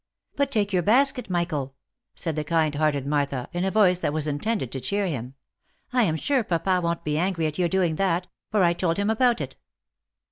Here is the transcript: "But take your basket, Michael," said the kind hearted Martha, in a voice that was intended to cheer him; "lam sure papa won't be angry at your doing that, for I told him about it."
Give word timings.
"But 0.35 0.49
take 0.49 0.73
your 0.73 0.81
basket, 0.81 1.29
Michael," 1.29 1.75
said 2.15 2.35
the 2.35 2.43
kind 2.43 2.73
hearted 2.73 3.05
Martha, 3.05 3.47
in 3.53 3.63
a 3.63 3.69
voice 3.69 3.99
that 3.99 4.11
was 4.11 4.27
intended 4.27 4.71
to 4.71 4.79
cheer 4.81 5.05
him; 5.05 5.35
"lam 5.93 6.15
sure 6.15 6.43
papa 6.43 6.79
won't 6.83 7.03
be 7.03 7.19
angry 7.19 7.45
at 7.45 7.59
your 7.59 7.69
doing 7.69 7.97
that, 7.97 8.25
for 8.49 8.63
I 8.63 8.73
told 8.73 8.97
him 8.97 9.11
about 9.11 9.41
it." 9.41 9.57